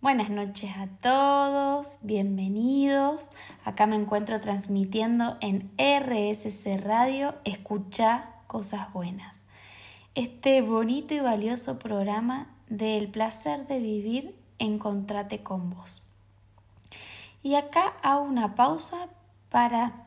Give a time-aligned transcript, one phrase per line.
[0.00, 3.30] Buenas noches a todos, bienvenidos.
[3.64, 9.46] Acá me encuentro transmitiendo en RSC Radio Escucha Cosas Buenas.
[10.14, 16.04] Este bonito y valioso programa del placer de vivir, encontrate con vos.
[17.42, 19.08] Y acá hago una pausa
[19.50, 20.04] para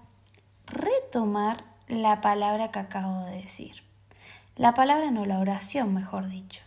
[0.67, 3.83] retomar la palabra que acabo de decir.
[4.55, 6.61] La palabra no, la oración, mejor dicho.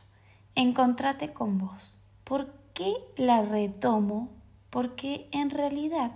[0.56, 1.96] Encontrate con vos.
[2.24, 4.28] ¿Por qué la retomo?
[4.68, 6.12] Porque en realidad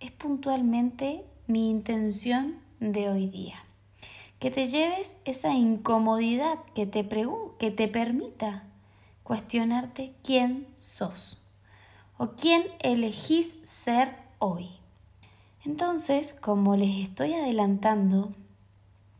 [0.00, 3.56] es puntualmente mi intención de hoy día.
[4.38, 7.08] Que te lleves esa incomodidad que te,
[7.58, 8.64] que te permita
[9.22, 11.38] cuestionarte quién sos
[12.16, 14.68] o quién elegís ser hoy.
[15.64, 18.30] Entonces, como les estoy adelantando,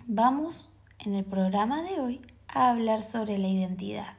[0.06, 4.17] vamos en el programa de hoy a hablar sobre la identidad.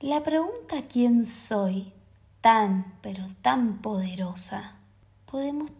[0.00, 1.90] La pregunta quién soy,
[2.42, 4.76] tan, pero tan poderosa,
[5.24, 5.70] podemos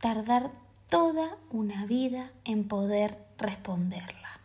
[0.00, 0.52] tardar
[0.88, 4.40] toda una vida en poder responderla.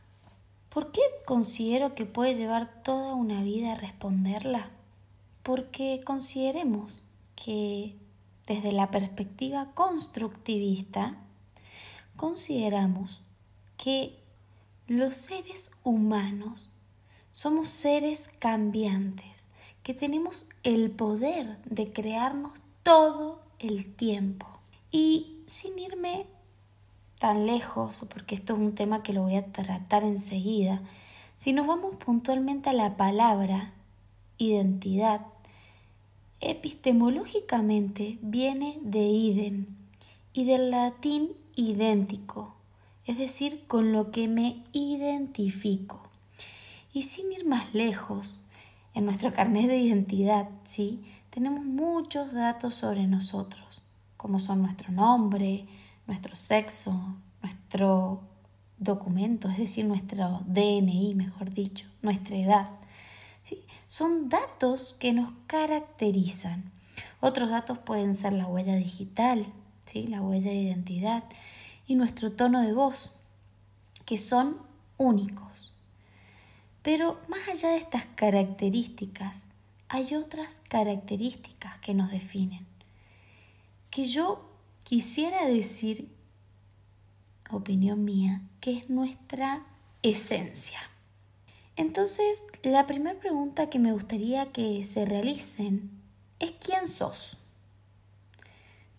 [0.67, 4.69] ¿Por qué considero que puede llevar toda una vida responderla?
[5.41, 7.01] Porque consideremos
[7.37, 7.95] que
[8.45, 11.15] desde la perspectiva constructivista,
[12.17, 13.21] consideramos
[13.77, 14.19] que
[14.87, 16.75] los seres humanos
[17.31, 19.47] somos seres cambiantes,
[19.83, 24.47] que tenemos el poder de crearnos todo el tiempo.
[24.91, 26.25] Y sin irme
[27.19, 30.81] tan lejos, porque esto es un tema que lo voy a tratar enseguida,
[31.37, 33.73] si nos vamos puntualmente a la palabra
[34.37, 35.21] identidad,
[36.39, 39.65] epistemológicamente viene de idem
[40.33, 42.55] y del latín idéntico,
[43.05, 46.10] es decir, con lo que me identifico.
[46.93, 48.35] Y sin ir más lejos,
[48.93, 51.03] en nuestro carnet de identidad, ¿sí?
[51.29, 53.81] Tenemos muchos datos sobre nosotros,
[54.17, 55.65] como son nuestro nombre,
[56.05, 58.21] nuestro sexo, nuestro
[58.77, 62.69] documento, es decir, nuestro DNI, mejor dicho, nuestra edad.
[63.43, 63.63] ¿sí?
[63.87, 66.71] Son datos que nos caracterizan.
[67.21, 69.45] Otros datos pueden ser la huella digital,
[69.85, 70.07] ¿sí?
[70.07, 71.23] la huella de identidad
[71.87, 73.11] y nuestro tono de voz,
[74.05, 74.57] que son
[74.97, 75.70] únicos.
[76.81, 79.43] Pero más allá de estas características,
[79.87, 82.65] hay otras características que nos definen,
[83.89, 84.49] que yo
[84.83, 86.09] quisiera decir,
[87.51, 89.63] opinión mía, que es nuestra
[90.01, 90.79] esencia.
[91.75, 95.91] Entonces, la primera pregunta que me gustaría que se realicen
[96.39, 97.37] es ¿quién sos?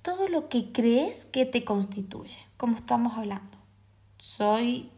[0.03, 3.57] Todo lo que crees que te constituye, como estamos hablando.
[4.19, 4.91] Soy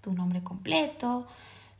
[0.00, 1.26] tu nombre completo,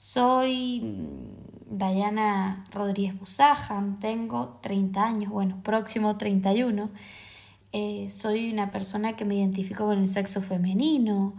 [0.01, 6.89] soy mm, Dayana Rodríguez Busajan, tengo 30 años, bueno, próximo 31.
[7.73, 11.35] Eh, soy una persona que me identifico con el sexo femenino.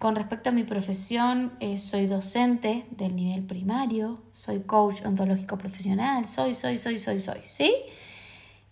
[0.00, 6.26] Con respecto a mi profesión, eh, soy docente del nivel primario, soy coach ontológico profesional,
[6.26, 7.72] soy, soy, soy, soy, soy, ¿sí?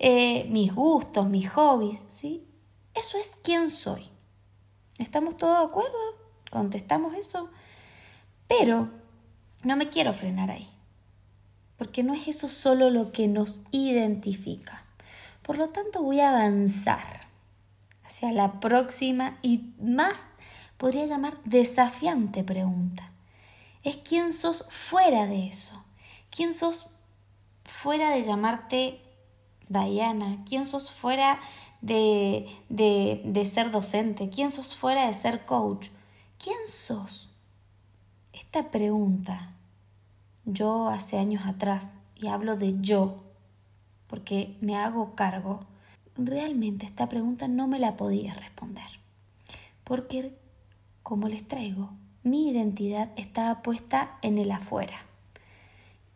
[0.00, 2.44] Eh, mis gustos, mis hobbies, ¿sí?
[2.92, 4.02] Eso es quién soy.
[4.98, 5.98] ¿Estamos todos de acuerdo?
[6.50, 7.50] ¿Contestamos eso?
[8.48, 9.01] Pero
[9.62, 10.68] no me quiero frenar ahí,
[11.76, 14.84] porque no es eso solo lo que nos identifica.
[15.42, 17.28] Por lo tanto, voy a avanzar
[18.04, 20.26] hacia la próxima y más
[20.76, 23.10] podría llamar desafiante pregunta.
[23.82, 25.82] Es quién sos fuera de eso.
[26.30, 26.86] ¿Quién sos
[27.64, 29.00] fuera de llamarte
[29.68, 30.42] Diana?
[30.48, 31.40] ¿Quién sos fuera
[31.80, 34.28] de, de, de ser docente?
[34.28, 35.88] ¿Quién sos fuera de ser coach?
[36.38, 37.31] ¿Quién sos?
[38.54, 39.54] Esta pregunta
[40.44, 43.22] yo hace años atrás, y hablo de yo,
[44.08, 45.60] porque me hago cargo,
[46.16, 48.84] realmente esta pregunta no me la podía responder.
[49.84, 50.36] Porque,
[51.02, 51.92] como les traigo,
[52.24, 55.00] mi identidad estaba puesta en el afuera.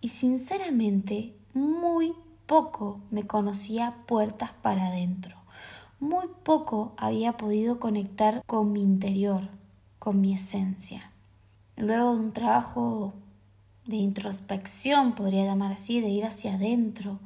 [0.02, 2.12] Y sinceramente, muy
[2.44, 5.38] poco me conocía puertas para adentro.
[6.00, 9.48] Muy poco había podido conectar con mi interior,
[9.98, 11.12] con mi esencia.
[11.76, 13.12] Luego de un trabajo
[13.84, 17.20] de introspección, podría llamar así, de ir hacia adentro.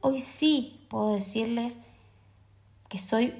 [0.00, 1.78] Hoy sí puedo decirles
[2.88, 3.34] que soy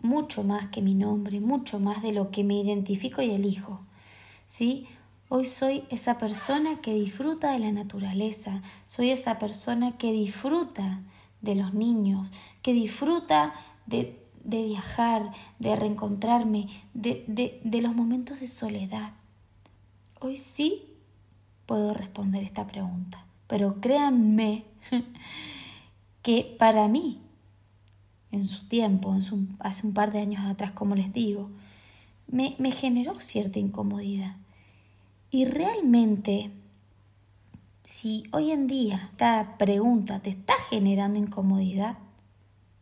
[0.00, 3.80] mucho más que mi nombre, mucho más de lo que me identifico y elijo.
[4.46, 4.86] ¿Sí?
[5.28, 11.02] Hoy soy esa persona que disfruta de la naturaleza, soy esa persona que disfruta
[11.42, 12.30] de los niños,
[12.62, 13.52] que disfruta
[13.84, 19.12] de, de viajar, de reencontrarme, de, de, de los momentos de soledad.
[20.20, 20.84] Hoy sí
[21.66, 23.24] puedo responder esta pregunta.
[23.46, 24.64] Pero créanme
[26.22, 27.20] que para mí,
[28.32, 31.50] en su tiempo, en hace un par de años atrás, como les digo,
[32.26, 34.36] me, me generó cierta incomodidad.
[35.30, 36.50] Y realmente,
[37.82, 41.98] si hoy en día esta pregunta te está generando incomodidad,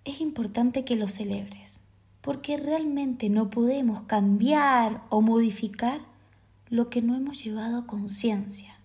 [0.05, 1.81] es importante que lo celebres,
[2.21, 6.01] porque realmente no podemos cambiar o modificar
[6.69, 8.79] lo que no hemos llevado a conciencia.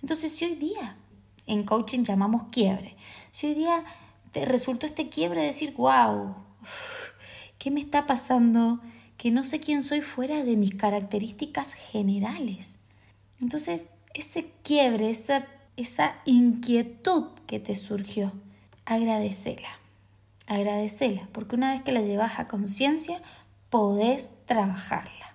[0.00, 0.96] Entonces, si hoy día
[1.46, 2.96] en coaching llamamos quiebre,
[3.30, 3.84] si hoy día
[4.32, 6.34] te resultó este quiebre de decir, wow,
[7.58, 8.80] ¿qué me está pasando?
[9.16, 12.78] Que no sé quién soy fuera de mis características generales.
[13.40, 18.32] Entonces, ese quiebre, esa, esa inquietud que te surgió,
[18.84, 19.68] agradecela.
[20.46, 23.22] Agradecela, porque una vez que la llevas a conciencia,
[23.70, 25.31] podés trabajarla.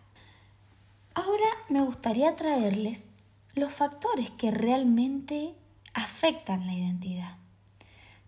[1.17, 3.07] Ahora me gustaría traerles
[3.55, 5.55] los factores que realmente
[5.95, 7.37] afectan la identidad.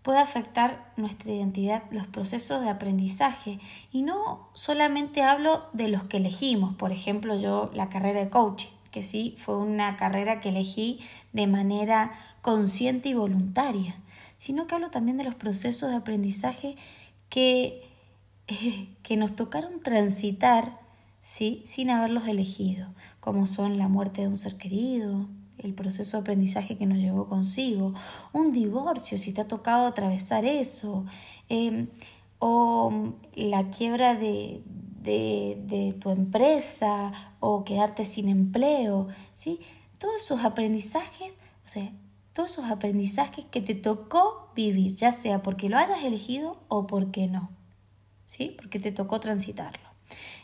[0.02, 3.60] Puede afectar nuestra identidad los procesos de aprendizaje
[3.92, 8.74] y no solamente hablo de los que elegimos, por ejemplo yo la carrera de coaching,
[8.90, 10.98] que sí fue una carrera que elegí
[11.32, 12.10] de manera
[12.42, 13.94] consciente y voluntaria,
[14.36, 16.74] sino que hablo también de los procesos de aprendizaje
[17.28, 17.88] que,
[19.04, 20.89] que nos tocaron transitar
[21.20, 21.62] ¿sí?
[21.64, 25.28] sin haberlos elegido, como son la muerte de un ser querido,
[25.58, 27.94] el proceso de aprendizaje que nos llevó consigo,
[28.32, 31.04] un divorcio, si te ha tocado atravesar eso,
[31.48, 31.88] em,
[32.38, 34.62] o la quiebra de,
[35.02, 39.60] de, tu empresa, o quedarte sin empleo, ¿sí?
[39.98, 41.92] Todos esos aprendizajes, o sea,
[42.32, 47.28] todos esos aprendizajes que te tocó vivir, ya sea porque lo hayas elegido o porque
[47.28, 47.50] no,
[48.26, 48.54] ¿sí?
[48.56, 49.89] Porque te tocó transitarlo.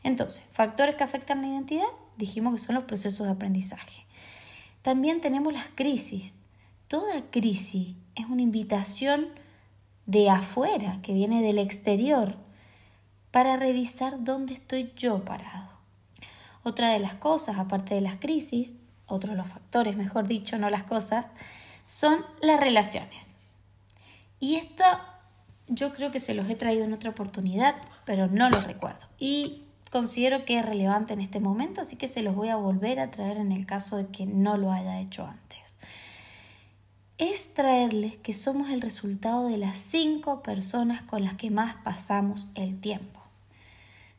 [0.03, 4.07] Entonces, factores que afectan la identidad, dijimos que son los procesos de aprendizaje.
[4.83, 6.43] También tenemos las crisis.
[6.89, 9.29] Toda crisis es una invitación
[10.07, 12.37] de afuera, que viene del exterior,
[13.31, 15.69] para revisar dónde estoy yo parado.
[16.63, 18.75] Otra de las cosas, aparte de las crisis,
[19.07, 21.29] otro de los factores, mejor dicho, no las cosas,
[21.87, 23.37] son las relaciones.
[24.41, 24.85] Y esto
[25.69, 29.07] yo creo que se los he traído en otra oportunidad, pero no lo recuerdo.
[29.19, 33.01] Y considero que es relevante en este momento, así que se los voy a volver
[33.01, 35.77] a traer en el caso de que no lo haya hecho antes.
[37.19, 42.49] Es traerles que somos el resultado de las cinco personas con las que más pasamos
[42.55, 43.21] el tiempo.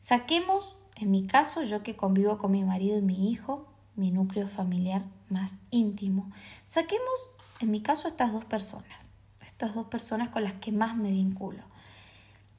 [0.00, 4.48] Saquemos, en mi caso, yo que convivo con mi marido y mi hijo, mi núcleo
[4.48, 6.30] familiar más íntimo,
[6.66, 7.28] saquemos,
[7.60, 9.10] en mi caso, estas dos personas
[9.58, 11.58] estas dos personas con las que más me vinculo.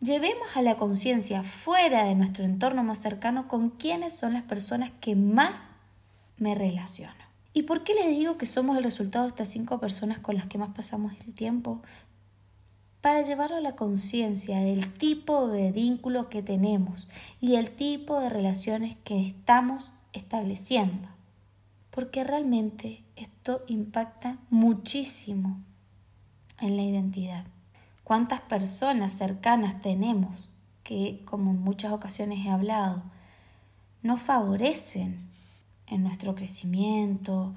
[0.02, 4.92] Llevemos a la conciencia fuera de nuestro entorno más cercano con quiénes son las personas
[5.02, 5.74] que más
[6.38, 7.20] me relaciono.
[7.52, 10.46] ¿Y por qué les digo que somos el resultado de estas cinco personas con las
[10.46, 11.82] que más pasamos el tiempo?
[13.02, 17.10] Para llevarlo a la conciencia del tipo de vínculo que tenemos
[17.42, 21.10] y el tipo de relaciones que estamos estableciendo.
[21.92, 25.62] Porque realmente esto impacta muchísimo
[26.62, 27.46] en la identidad.
[28.10, 30.50] ¿Cuántas personas cercanas tenemos
[30.82, 33.04] que, como en muchas ocasiones he hablado,
[34.02, 35.30] no favorecen
[35.86, 37.54] en nuestro crecimiento,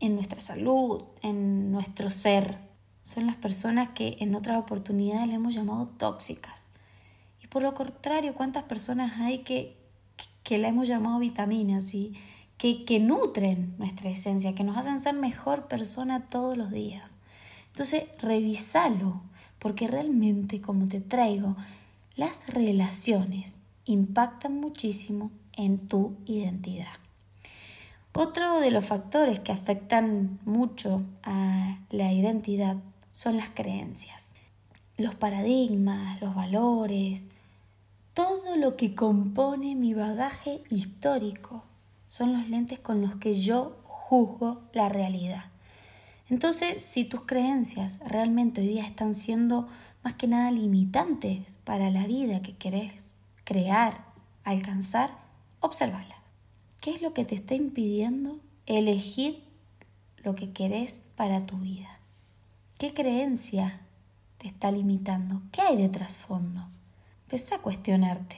[0.00, 2.58] en nuestra salud, en nuestro ser?
[3.04, 6.68] Son las personas que en otras oportunidades le hemos llamado tóxicas.
[7.40, 9.76] Y por lo contrario, ¿cuántas personas hay que,
[10.42, 12.14] que, la hemos llamado vitaminas y
[12.58, 17.18] que, que nutren nuestra esencia, que nos hacen ser mejor persona todos los días?
[17.72, 19.22] Entonces, revísalo,
[19.58, 21.56] porque realmente, como te traigo,
[22.16, 26.92] las relaciones impactan muchísimo en tu identidad.
[28.14, 32.76] Otro de los factores que afectan mucho a la identidad
[33.10, 34.32] son las creencias,
[34.98, 37.24] los paradigmas, los valores,
[38.12, 41.64] todo lo que compone mi bagaje histórico
[42.06, 45.51] son los lentes con los que yo juzgo la realidad.
[46.32, 49.68] Entonces, si tus creencias realmente hoy día están siendo
[50.02, 54.06] más que nada limitantes para la vida que querés crear,
[54.42, 55.10] alcanzar,
[55.60, 56.16] observalas.
[56.80, 59.44] ¿Qué es lo que te está impidiendo elegir
[60.24, 62.00] lo que querés para tu vida?
[62.78, 63.82] ¿Qué creencia
[64.38, 65.42] te está limitando?
[65.52, 66.66] ¿Qué hay de trasfondo?
[67.24, 68.36] Empezá a cuestionarte.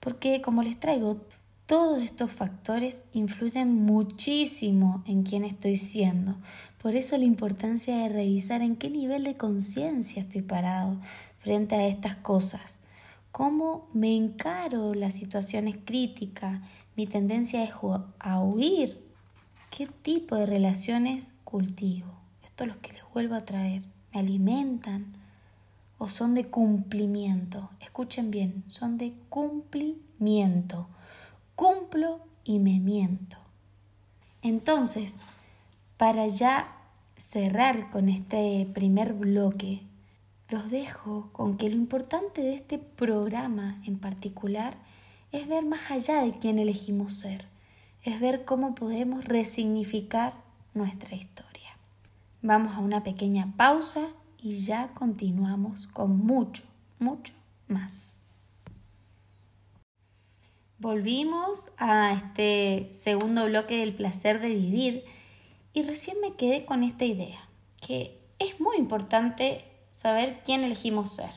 [0.00, 1.20] Porque como les traigo,
[1.66, 6.36] todos estos factores influyen muchísimo en quién estoy siendo.
[6.80, 11.00] Por eso la importancia de revisar en qué nivel de conciencia estoy parado
[11.38, 12.82] frente a estas cosas.
[13.32, 16.60] Cómo me encaro las situaciones críticas.
[16.94, 17.72] Mi tendencia es
[18.20, 19.04] a huir.
[19.70, 22.14] ¿Qué tipo de relaciones cultivo?
[22.44, 23.82] Esto es lo que les vuelvo a traer.
[24.14, 25.16] me alimentan
[25.98, 27.70] o son de cumplimiento.
[27.80, 30.88] Escuchen bien, son de cumplimiento.
[31.56, 33.38] Cumplo y me miento.
[34.42, 35.20] Entonces,
[35.96, 36.76] para ya
[37.16, 39.80] cerrar con este primer bloque,
[40.50, 44.76] los dejo con que lo importante de este programa en particular
[45.32, 47.46] es ver más allá de quién elegimos ser,
[48.04, 50.34] es ver cómo podemos resignificar
[50.74, 51.78] nuestra historia.
[52.42, 54.08] Vamos a una pequeña pausa
[54.38, 56.64] y ya continuamos con mucho,
[56.98, 57.32] mucho
[57.66, 58.25] más.
[60.78, 65.04] Volvimos a este segundo bloque del placer de vivir
[65.72, 67.48] y recién me quedé con esta idea,
[67.80, 71.30] que es muy importante saber quién elegimos ser,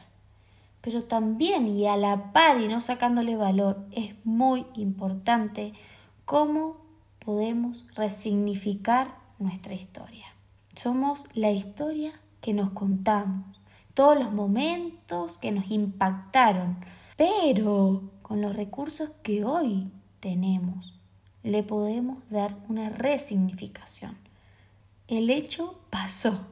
[0.81, 5.71] pero también y a la par y no sacándole valor, es muy importante
[6.25, 6.75] cómo
[7.19, 10.27] podemos resignificar nuestra historia.
[10.75, 13.61] Somos la historia que nos contamos,
[13.93, 16.83] todos los momentos que nos impactaron,
[17.15, 19.87] pero con los recursos que hoy
[20.19, 20.93] tenemos,
[21.41, 24.15] le podemos dar una resignificación.
[25.07, 26.45] El hecho pasó,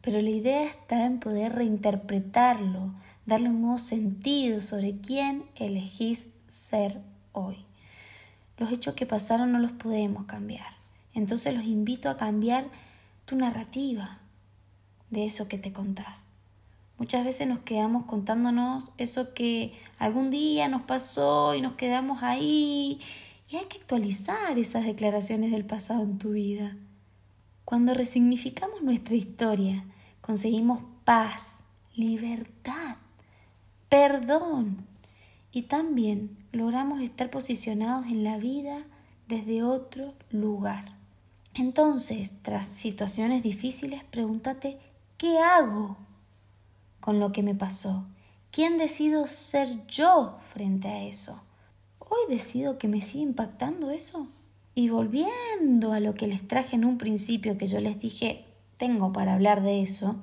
[0.00, 2.94] pero la idea está en poder reinterpretarlo,
[3.26, 7.02] darle un nuevo sentido sobre quién elegís ser
[7.32, 7.58] hoy.
[8.56, 10.78] Los hechos que pasaron no los podemos cambiar.
[11.12, 12.70] Entonces los invito a cambiar
[13.26, 14.20] tu narrativa
[15.10, 16.31] de eso que te contás.
[17.02, 23.00] Muchas veces nos quedamos contándonos eso que algún día nos pasó y nos quedamos ahí.
[23.48, 26.76] Y hay que actualizar esas declaraciones del pasado en tu vida.
[27.64, 29.84] Cuando resignificamos nuestra historia,
[30.20, 31.64] conseguimos paz,
[31.96, 32.98] libertad,
[33.88, 34.86] perdón
[35.50, 38.84] y también logramos estar posicionados en la vida
[39.26, 40.94] desde otro lugar.
[41.54, 44.78] Entonces, tras situaciones difíciles, pregúntate,
[45.18, 45.96] ¿qué hago?
[47.02, 48.06] Con lo que me pasó?
[48.50, 51.42] ¿Quién decido ser yo frente a eso?
[51.98, 54.28] ¿Hoy decido que me sigue impactando eso?
[54.74, 58.46] Y volviendo a lo que les traje en un principio, que yo les dije,
[58.78, 60.22] tengo para hablar de eso,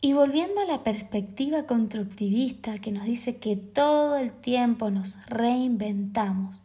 [0.00, 6.62] y volviendo a la perspectiva constructivista que nos dice que todo el tiempo nos reinventamos,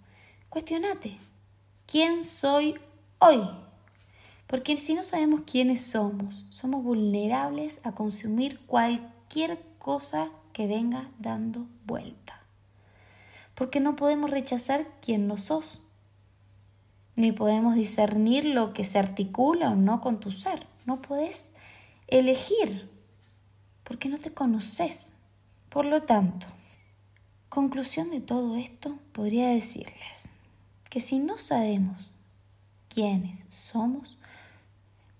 [0.50, 1.18] cuestionate,
[1.88, 2.76] ¿quién soy
[3.18, 3.42] hoy?
[4.54, 11.66] Porque si no sabemos quiénes somos, somos vulnerables a consumir cualquier cosa que venga dando
[11.88, 12.40] vuelta.
[13.56, 15.82] Porque no podemos rechazar quién no sos,
[17.16, 20.68] ni podemos discernir lo que se articula o no con tu ser.
[20.86, 21.50] No podés
[22.06, 22.92] elegir,
[23.84, 25.16] porque no te conoces.
[25.70, 26.46] Por lo tanto,
[27.50, 30.30] conclusión de todo esto, podría decirles
[30.92, 32.12] que si no sabemos
[32.88, 34.16] quiénes somos,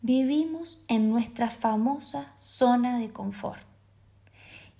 [0.04, 3.62] vivimos en nuestra famosa zona de confort.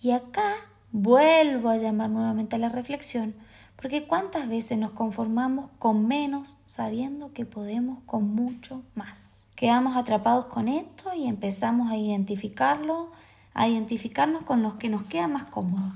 [0.02, 0.54] Y acá
[0.92, 3.34] vuelvo a llamar nuevamente a la reflexión,
[3.78, 9.48] porque cuántas veces nos conformamos con menos sabiendo que podemos con mucho más.
[9.56, 13.10] Quedamos atrapados con esto y empezamos a identificarlo,
[13.54, 15.94] a identificarnos con los que nos queda más cómodo,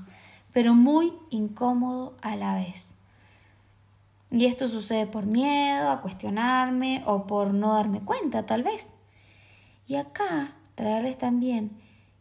[0.54, 2.94] pero muy incómodo a la vez.
[4.30, 8.94] Y esto sucede por miedo a cuestionarme o por no darme cuenta, tal vez.
[9.88, 11.72] Y acá traerles también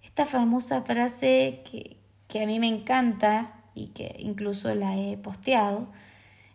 [0.01, 1.97] esta famosa frase que,
[2.29, 5.89] que a mí me encanta y que incluso la he posteado.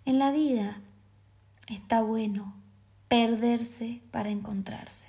[0.07, 0.81] En la vida
[1.69, 2.57] está bueno
[3.09, 5.09] perderse para encontrarse.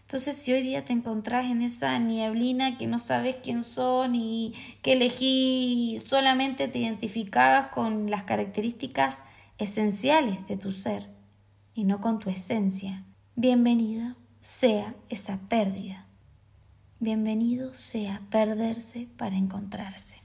[0.00, 4.54] Entonces, si hoy día te encontrás en esa nieblina que no sabes quién son y
[4.82, 9.22] que elegí solamente te identificabas con las características
[9.58, 11.10] esenciales de tu ser
[11.74, 13.04] y no con tu esencia,
[13.36, 14.16] bienvenida
[14.48, 16.06] sea esa pérdida.
[17.00, 20.16] Bienvenido sea perderse para encontrarse.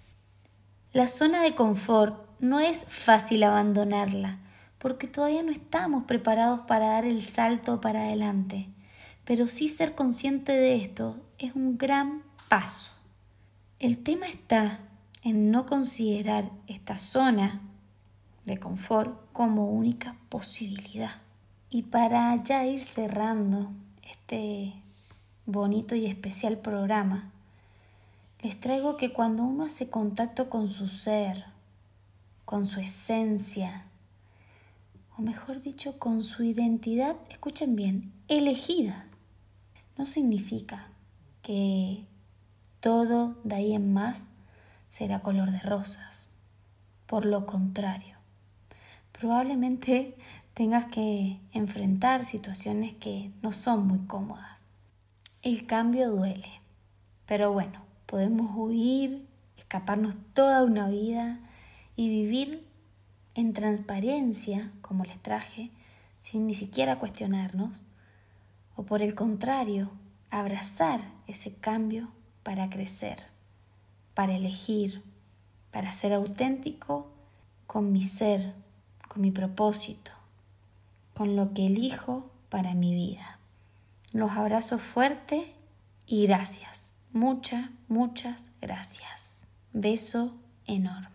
[0.93, 4.39] La zona de confort no es fácil abandonarla,
[4.77, 8.69] porque todavía no estamos preparados para dar el salto para adelante,
[9.25, 12.93] pero sí ser consciente de esto es un gran paso.
[13.77, 14.79] El tema está
[15.21, 17.59] en no considerar esta zona
[18.45, 21.17] de confort como única posibilidad.
[21.69, 23.69] Y para ya ir cerrando
[24.09, 24.73] este
[25.45, 27.31] bonito y especial programa,
[28.41, 31.45] les traigo que cuando uno hace contacto con su ser,
[32.45, 33.85] con su esencia,
[35.17, 39.05] o mejor dicho, con su identidad, escuchen bien, elegida,
[39.97, 40.87] no significa
[41.41, 42.05] que
[42.79, 44.25] todo de ahí en más
[44.89, 46.29] será color de rosas.
[47.05, 48.17] Por lo contrario,
[49.11, 50.17] probablemente
[50.53, 54.63] tengas que enfrentar situaciones que no son muy cómodas.
[55.41, 56.61] El cambio duele,
[57.25, 59.25] Pero bueno, podemos huir,
[59.57, 61.39] escaparnos toda una vida
[61.95, 62.67] y vivir
[63.33, 65.71] en transparencia, como les traje,
[66.19, 67.81] sin ni siquiera cuestionarnos,
[68.75, 69.89] o por el contrario,
[70.29, 72.09] abrazar ese cambio
[72.43, 73.23] para crecer,
[74.13, 75.01] para elegir,
[75.71, 77.09] para ser auténtico
[77.65, 78.53] con mi ser,
[79.07, 80.11] con mi propósito,
[81.13, 83.39] con lo que elijo para mi vida.
[84.11, 85.53] Los abrazo fuerte
[86.05, 86.95] y gracias.
[87.11, 89.41] Muchas, muchas gracias.
[89.71, 91.12] Beso enorme.